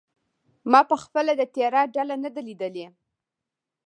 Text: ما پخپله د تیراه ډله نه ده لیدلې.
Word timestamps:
ما 0.71 0.81
پخپله 0.91 1.33
د 1.37 1.41
تیراه 1.55 1.87
ډله 1.95 2.15
نه 2.23 2.29
ده 2.35 2.41
لیدلې. 2.47 2.87